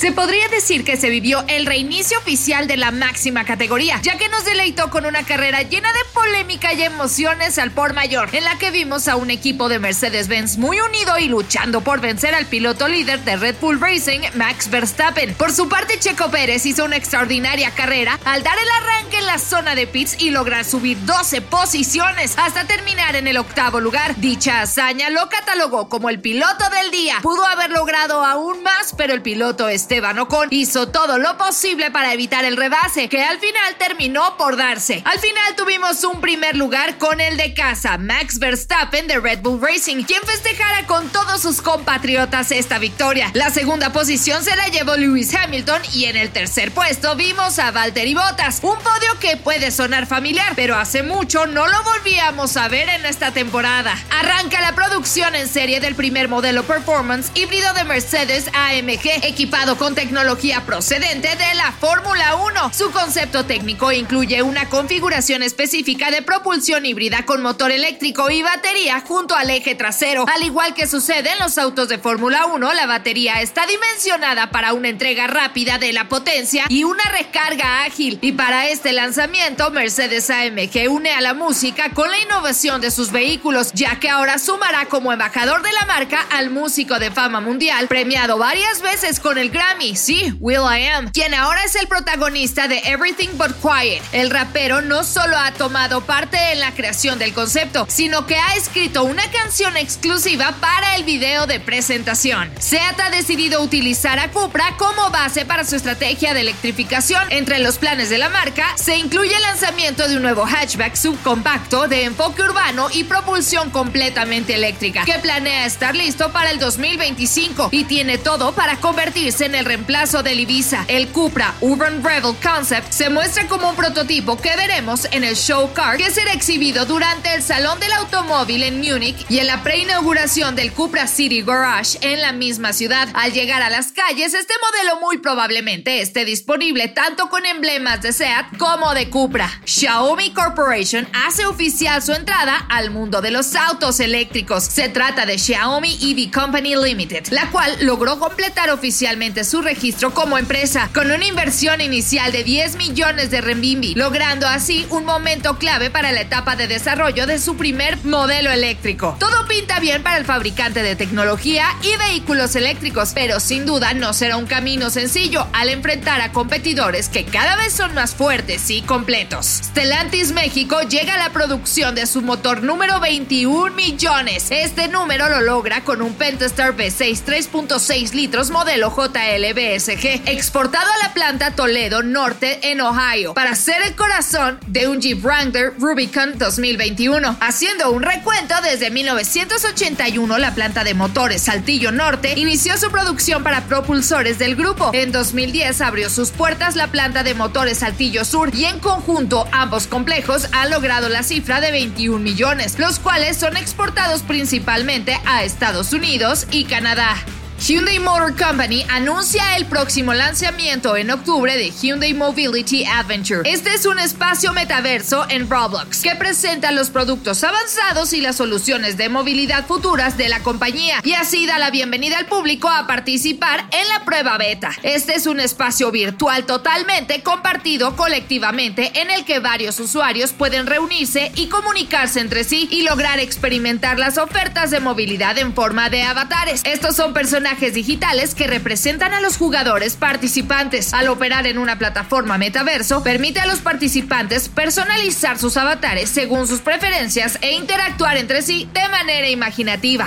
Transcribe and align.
Se 0.00 0.12
podría 0.12 0.48
decir 0.48 0.82
que 0.82 0.96
se 0.96 1.10
vivió 1.10 1.44
el 1.46 1.66
reinicio 1.66 2.18
oficial 2.20 2.66
de 2.66 2.78
la 2.78 2.90
máxima 2.90 3.44
categoría, 3.44 4.00
ya 4.00 4.16
que 4.16 4.30
nos 4.30 4.46
deleitó 4.46 4.88
con 4.88 5.04
una 5.04 5.24
carrera 5.24 5.60
llena 5.60 5.92
de 5.92 5.98
polémica 6.14 6.72
y 6.72 6.84
emociones 6.84 7.58
al 7.58 7.70
por 7.70 7.92
mayor, 7.92 8.34
en 8.34 8.44
la 8.44 8.56
que 8.56 8.70
vimos 8.70 9.08
a 9.08 9.16
un 9.16 9.28
equipo 9.28 9.68
de 9.68 9.78
Mercedes-Benz 9.78 10.56
muy 10.56 10.80
unido 10.80 11.18
y 11.18 11.28
luchando 11.28 11.82
por 11.82 12.00
vencer 12.00 12.34
al 12.34 12.46
piloto 12.46 12.88
líder 12.88 13.20
de 13.24 13.36
Red 13.36 13.56
Bull 13.60 13.78
Racing, 13.78 14.20
Max 14.36 14.70
Verstappen. 14.70 15.34
Por 15.34 15.52
su 15.52 15.68
parte, 15.68 15.98
Checo 15.98 16.30
Pérez 16.30 16.64
hizo 16.64 16.86
una 16.86 16.96
extraordinaria 16.96 17.70
carrera 17.72 18.18
al 18.24 18.42
dar 18.42 18.56
el 18.56 18.70
arranque 18.70 19.18
en 19.18 19.26
la 19.26 19.38
zona 19.38 19.74
de 19.74 19.86
pits 19.86 20.16
y 20.18 20.30
lograr 20.30 20.64
subir 20.64 20.96
12 21.04 21.42
posiciones 21.42 22.38
hasta 22.38 22.66
terminar 22.66 23.16
en 23.16 23.26
el 23.26 23.36
octavo 23.36 23.80
lugar. 23.80 24.16
Dicha 24.16 24.62
hazaña 24.62 25.10
lo 25.10 25.28
catalogó 25.28 25.90
como 25.90 26.08
el 26.08 26.20
piloto 26.20 26.70
del 26.70 26.90
día. 26.90 27.18
Pudo 27.20 27.44
haber 27.44 27.70
logrado 27.70 28.24
aún 28.24 28.62
más, 28.62 28.94
pero 28.96 29.12
el 29.12 29.20
piloto 29.20 29.68
es 29.68 29.89
Esteban 29.90 30.20
Ocon 30.20 30.46
hizo 30.52 30.86
todo 30.86 31.18
lo 31.18 31.36
posible 31.36 31.90
para 31.90 32.12
evitar 32.12 32.44
el 32.44 32.56
rebase, 32.56 33.08
que 33.08 33.24
al 33.24 33.40
final 33.40 33.74
terminó 33.76 34.36
por 34.36 34.56
darse. 34.56 35.02
Al 35.04 35.18
final 35.18 35.56
tuvimos 35.56 36.04
un 36.04 36.20
primer 36.20 36.56
lugar 36.56 36.96
con 36.96 37.20
el 37.20 37.36
de 37.36 37.54
casa, 37.54 37.98
Max 37.98 38.38
Verstappen 38.38 39.08
de 39.08 39.18
Red 39.18 39.40
Bull 39.40 39.60
Racing, 39.60 40.04
quien 40.04 40.22
festejara 40.22 40.86
con 40.86 41.08
todos 41.08 41.42
sus 41.42 41.60
compatriotas 41.60 42.52
esta 42.52 42.78
victoria. 42.78 43.32
La 43.34 43.50
segunda 43.50 43.92
posición 43.92 44.44
se 44.44 44.54
la 44.54 44.68
llevó 44.68 44.94
Lewis 44.94 45.34
Hamilton 45.34 45.82
y 45.92 46.04
en 46.04 46.16
el 46.16 46.30
tercer 46.30 46.70
puesto 46.70 47.16
vimos 47.16 47.58
a 47.58 47.72
Valtteri 47.72 48.14
Bottas, 48.14 48.60
un 48.62 48.78
podio 48.78 49.18
que 49.18 49.38
puede 49.38 49.72
sonar 49.72 50.06
familiar, 50.06 50.52
pero 50.54 50.76
hace 50.76 51.02
mucho 51.02 51.48
no 51.48 51.66
lo 51.66 51.82
volvíamos 51.82 52.56
a 52.56 52.68
ver 52.68 52.88
en 52.90 53.06
esta 53.06 53.32
temporada. 53.32 53.98
Arranca 54.10 54.60
la 54.60 54.76
producción 54.76 55.34
en 55.34 55.48
serie 55.48 55.80
del 55.80 55.96
primer 55.96 56.28
modelo 56.28 56.62
Performance 56.62 57.32
híbrido 57.34 57.74
de 57.74 57.82
Mercedes 57.82 58.46
AMG, 58.54 59.24
equipado 59.24 59.79
con 59.80 59.94
tecnología 59.94 60.66
procedente 60.66 61.28
de 61.36 61.54
la 61.54 61.72
Fórmula 61.72 62.34
1. 62.34 62.70
Su 62.74 62.90
concepto 62.90 63.46
técnico 63.46 63.90
incluye 63.90 64.42
una 64.42 64.68
configuración 64.68 65.42
específica 65.42 66.10
de 66.10 66.20
propulsión 66.20 66.84
híbrida 66.84 67.24
con 67.24 67.40
motor 67.40 67.70
eléctrico 67.70 68.28
y 68.28 68.42
batería 68.42 69.00
junto 69.00 69.34
al 69.34 69.48
eje 69.48 69.74
trasero. 69.74 70.26
Al 70.28 70.42
igual 70.42 70.74
que 70.74 70.86
sucede 70.86 71.32
en 71.32 71.38
los 71.38 71.56
autos 71.56 71.88
de 71.88 71.96
Fórmula 71.96 72.44
1, 72.44 72.74
la 72.74 72.84
batería 72.84 73.40
está 73.40 73.66
dimensionada 73.66 74.50
para 74.50 74.74
una 74.74 74.90
entrega 74.90 75.26
rápida 75.28 75.78
de 75.78 75.94
la 75.94 76.10
potencia 76.10 76.66
y 76.68 76.84
una 76.84 77.04
recarga 77.04 77.84
ágil. 77.84 78.18
Y 78.20 78.32
para 78.32 78.68
este 78.68 78.92
lanzamiento, 78.92 79.70
Mercedes 79.70 80.28
AMG 80.28 80.90
une 80.90 81.12
a 81.12 81.22
la 81.22 81.32
música 81.32 81.88
con 81.94 82.10
la 82.10 82.18
innovación 82.18 82.82
de 82.82 82.90
sus 82.90 83.12
vehículos, 83.12 83.72
ya 83.72 83.98
que 83.98 84.10
ahora 84.10 84.38
sumará 84.38 84.84
como 84.90 85.10
embajador 85.10 85.62
de 85.62 85.72
la 85.72 85.86
marca 85.86 86.20
al 86.30 86.50
músico 86.50 86.98
de 86.98 87.10
fama 87.10 87.40
mundial, 87.40 87.88
premiado 87.88 88.36
varias 88.36 88.82
veces 88.82 89.20
con 89.20 89.38
el 89.38 89.48
gran 89.48 89.69
sí, 89.94 90.34
Will 90.40 90.60
I 90.60 90.88
Am, 90.88 91.10
quien 91.10 91.32
ahora 91.34 91.64
es 91.64 91.74
el 91.74 91.88
protagonista 91.88 92.68
de 92.68 92.78
Everything 92.84 93.30
But 93.34 93.54
Quiet. 93.62 94.02
El 94.12 94.30
rapero 94.30 94.82
no 94.82 95.04
solo 95.04 95.36
ha 95.38 95.52
tomado 95.52 96.02
parte 96.02 96.36
en 96.52 96.60
la 96.60 96.72
creación 96.72 97.18
del 97.18 97.32
concepto, 97.32 97.86
sino 97.88 98.26
que 98.26 98.36
ha 98.36 98.54
escrito 98.56 99.04
una 99.04 99.22
canción 99.30 99.76
exclusiva 99.76 100.54
para 100.60 100.96
el 100.96 101.04
video 101.04 101.46
de 101.46 101.60
presentación. 101.60 102.50
Seat 102.58 103.00
ha 103.00 103.10
decidido 103.10 103.62
utilizar 103.62 104.18
a 104.18 104.30
Cupra 104.30 104.76
como 104.76 105.10
base 105.10 105.46
para 105.46 105.64
su 105.64 105.76
estrategia 105.76 106.34
de 106.34 106.40
electrificación. 106.40 107.22
Entre 107.30 107.58
los 107.58 107.78
planes 107.78 108.10
de 108.10 108.18
la 108.18 108.28
marca 108.28 108.76
se 108.76 108.98
incluye 108.98 109.34
el 109.34 109.42
lanzamiento 109.42 110.08
de 110.08 110.16
un 110.16 110.22
nuevo 110.22 110.44
hatchback 110.44 110.94
subcompacto 110.94 111.88
de 111.88 112.04
enfoque 112.04 112.42
urbano 112.42 112.88
y 112.92 113.04
propulsión 113.04 113.70
completamente 113.70 114.54
eléctrica, 114.54 115.04
que 115.04 115.18
planea 115.18 115.64
estar 115.64 115.96
listo 115.96 116.32
para 116.32 116.50
el 116.50 116.58
2025 116.58 117.70
y 117.72 117.84
tiene 117.84 118.18
todo 118.18 118.52
para 118.52 118.76
convertirse 118.76 119.46
en 119.46 119.54
el 119.54 119.59
reemplazo 119.64 120.22
del 120.22 120.40
Ibiza. 120.40 120.84
El 120.88 121.08
Cupra 121.08 121.54
Urban 121.60 122.02
Rebel 122.02 122.34
Concept 122.42 122.92
se 122.92 123.10
muestra 123.10 123.46
como 123.48 123.70
un 123.70 123.76
prototipo 123.76 124.36
que 124.36 124.54
veremos 124.56 125.06
en 125.12 125.24
el 125.24 125.36
Show 125.36 125.72
Car 125.72 125.96
que 125.96 126.10
será 126.10 126.32
exhibido 126.32 126.84
durante 126.84 127.34
el 127.34 127.42
Salón 127.42 127.78
del 127.80 127.92
Automóvil 127.92 128.62
en 128.62 128.80
Múnich 128.80 129.26
y 129.28 129.38
en 129.38 129.46
la 129.46 129.62
preinauguración 129.62 130.56
del 130.56 130.72
Cupra 130.72 131.06
City 131.06 131.42
Garage 131.42 131.98
en 132.02 132.20
la 132.20 132.32
misma 132.32 132.72
ciudad. 132.72 133.08
Al 133.14 133.32
llegar 133.32 133.62
a 133.62 133.70
las 133.70 133.92
calles, 133.92 134.34
este 134.34 134.54
modelo 134.62 135.00
muy 135.00 135.18
probablemente 135.18 136.00
esté 136.00 136.24
disponible 136.24 136.88
tanto 136.88 137.28
con 137.28 137.46
emblemas 137.46 138.02
de 138.02 138.12
SEAT 138.12 138.56
como 138.58 138.94
de 138.94 139.10
Cupra. 139.10 139.50
Xiaomi 139.64 140.32
Corporation 140.32 141.08
hace 141.12 141.46
oficial 141.46 142.02
su 142.02 142.12
entrada 142.12 142.66
al 142.68 142.90
mundo 142.90 143.20
de 143.20 143.30
los 143.30 143.54
autos 143.54 144.00
eléctricos. 144.00 144.64
Se 144.64 144.88
trata 144.88 145.26
de 145.26 145.38
Xiaomi 145.38 145.98
EV 146.00 146.32
Company 146.32 146.74
Limited, 146.76 147.28
la 147.30 147.50
cual 147.50 147.76
logró 147.80 148.18
completar 148.18 148.70
oficialmente 148.70 149.44
su 149.50 149.62
registro 149.62 150.14
como 150.14 150.38
empresa, 150.38 150.90
con 150.94 151.10
una 151.10 151.26
inversión 151.26 151.80
inicial 151.80 152.30
de 152.30 152.44
10 152.44 152.76
millones 152.76 153.32
de 153.32 153.40
renminbi, 153.40 153.96
logrando 153.96 154.46
así 154.46 154.86
un 154.90 155.04
momento 155.04 155.58
clave 155.58 155.90
para 155.90 156.12
la 156.12 156.20
etapa 156.20 156.54
de 156.54 156.68
desarrollo 156.68 157.26
de 157.26 157.40
su 157.40 157.56
primer 157.56 157.98
modelo 158.04 158.52
eléctrico. 158.52 159.16
Todo 159.18 159.48
pinta 159.48 159.80
bien 159.80 160.04
para 160.04 160.18
el 160.18 160.24
fabricante 160.24 160.84
de 160.84 160.94
tecnología 160.94 161.66
y 161.82 161.96
vehículos 161.96 162.54
eléctricos, 162.54 163.10
pero 163.12 163.40
sin 163.40 163.66
duda 163.66 163.92
no 163.92 164.12
será 164.12 164.36
un 164.36 164.46
camino 164.46 164.88
sencillo 164.88 165.48
al 165.52 165.68
enfrentar 165.68 166.20
a 166.20 166.30
competidores 166.30 167.08
que 167.08 167.24
cada 167.24 167.56
vez 167.56 167.72
son 167.72 167.92
más 167.92 168.14
fuertes 168.14 168.70
y 168.70 168.82
completos. 168.82 169.62
Stellantis 169.64 170.30
México 170.30 170.80
llega 170.82 171.14
a 171.14 171.18
la 171.18 171.30
producción 171.30 171.96
de 171.96 172.06
su 172.06 172.22
motor 172.22 172.62
número 172.62 173.00
21 173.00 173.74
millones. 173.74 174.46
Este 174.50 174.86
número 174.86 175.28
lo 175.28 175.40
logra 175.40 175.82
con 175.82 176.02
un 176.02 176.14
Pentastar 176.14 176.76
V6 176.76 177.24
3.6 177.24 178.12
litros 178.12 178.50
modelo 178.50 178.90
JLBSG, 179.30 180.28
exportado 180.28 180.90
a 180.90 181.06
la 181.06 181.14
planta 181.14 181.52
Toledo 181.52 182.02
Norte 182.02 182.70
en 182.70 182.80
Ohio, 182.80 183.34
para 183.34 183.54
ser 183.54 183.80
el 183.82 183.94
corazón 183.94 184.58
de 184.66 184.88
un 184.88 185.00
Jeep 185.00 185.22
Wrangler 185.22 185.72
Rubicon 185.78 186.36
2021. 186.36 187.36
Haciendo 187.40 187.92
un 187.92 188.02
recuento 188.02 188.54
desde 188.62 188.90
1981, 188.90 190.38
la 190.38 190.54
planta 190.54 190.82
de 190.82 190.94
motores 190.94 191.42
Saltillo 191.42 191.92
Norte 191.92 192.34
inició 192.38 192.76
su 192.76 192.90
producción 192.90 193.44
para 193.44 193.62
propulsores 193.66 194.38
del 194.38 194.56
grupo. 194.56 194.90
En 194.94 195.12
2010 195.12 195.80
abrió 195.80 196.10
sus 196.10 196.30
puertas 196.30 196.74
la 196.74 196.88
planta 196.88 197.22
de 197.22 197.34
motores 197.34 197.78
Saltillo 197.78 198.24
Sur 198.24 198.52
y 198.54 198.64
en 198.64 198.80
conjunto 198.80 199.46
ambos 199.52 199.86
complejos 199.86 200.48
han 200.52 200.70
logrado 200.70 201.08
la 201.08 201.22
cifra 201.22 201.60
de 201.60 201.70
21 201.70 202.18
millones, 202.18 202.78
los 202.78 202.98
cuales 202.98 203.36
son 203.36 203.56
exportados 203.56 204.22
principalmente 204.22 205.20
a 205.24 205.44
Estados 205.44 205.92
Unidos 205.92 206.46
y 206.50 206.64
Canadá. 206.64 207.16
Hyundai 207.60 207.98
Motor 207.98 208.34
Company 208.36 208.86
anuncia 208.88 209.54
el 209.58 209.66
próximo 209.66 210.14
lanzamiento 210.14 210.96
en 210.96 211.10
octubre 211.10 211.58
de 211.58 211.70
Hyundai 211.70 212.14
Mobility 212.14 212.86
Adventure. 212.86 213.42
Este 213.44 213.74
es 213.74 213.84
un 213.84 213.98
espacio 213.98 214.54
metaverso 214.54 215.26
en 215.28 215.48
Roblox 215.48 216.00
que 216.00 216.16
presenta 216.16 216.72
los 216.72 216.88
productos 216.88 217.44
avanzados 217.44 218.14
y 218.14 218.22
las 218.22 218.36
soluciones 218.36 218.96
de 218.96 219.10
movilidad 219.10 219.66
futuras 219.66 220.16
de 220.16 220.30
la 220.30 220.42
compañía 220.42 221.02
y 221.04 221.12
así 221.12 221.46
da 221.46 221.58
la 221.58 221.70
bienvenida 221.70 222.16
al 222.16 222.24
público 222.24 222.70
a 222.70 222.86
participar 222.86 223.66
en 223.72 223.86
la 223.88 224.06
prueba 224.06 224.38
beta. 224.38 224.70
Este 224.82 225.14
es 225.14 225.26
un 225.26 225.38
espacio 225.38 225.90
virtual 225.90 226.46
totalmente 226.46 227.22
compartido 227.22 227.94
colectivamente 227.94 228.90
en 229.02 229.10
el 229.10 229.26
que 229.26 229.38
varios 229.38 229.78
usuarios 229.80 230.32
pueden 230.32 230.66
reunirse 230.66 231.30
y 231.34 231.48
comunicarse 231.48 232.20
entre 232.20 232.44
sí 232.44 232.68
y 232.70 232.84
lograr 232.84 233.18
experimentar 233.18 233.98
las 233.98 234.16
ofertas 234.16 234.70
de 234.70 234.80
movilidad 234.80 235.36
en 235.36 235.52
forma 235.52 235.90
de 235.90 236.04
avatares. 236.04 236.62
Estos 236.64 236.96
son 236.96 237.12
personajes 237.12 237.49
personajes 237.50 237.74
digitales 237.74 238.34
que 238.36 238.46
representan 238.46 239.12
a 239.12 239.20
los 239.20 239.36
jugadores 239.36 239.96
participantes. 239.96 240.94
Al 240.94 241.08
operar 241.08 241.48
en 241.48 241.58
una 241.58 241.78
plataforma 241.78 242.38
metaverso, 242.38 243.02
permite 243.02 243.40
a 243.40 243.46
los 243.46 243.58
participantes 243.58 244.48
personalizar 244.48 245.36
sus 245.36 245.56
avatares 245.56 246.10
según 246.10 246.46
sus 246.46 246.60
preferencias 246.60 247.38
e 247.42 247.54
interactuar 247.54 248.18
entre 248.18 248.42
sí 248.42 248.68
de 248.72 248.88
manera 248.88 249.28
imaginativa. 249.28 250.06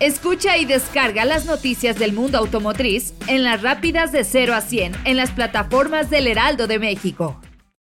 Escucha 0.00 0.56
y 0.56 0.64
descarga 0.64 1.24
las 1.24 1.44
noticias 1.44 1.96
del 1.96 2.12
mundo 2.12 2.38
automotriz 2.38 3.14
en 3.28 3.44
las 3.44 3.62
rápidas 3.62 4.10
de 4.10 4.24
0 4.24 4.52
a 4.54 4.62
100 4.62 4.96
en 5.04 5.16
las 5.16 5.30
plataformas 5.30 6.10
del 6.10 6.26
Heraldo 6.26 6.66
de 6.66 6.80
México. 6.80 7.40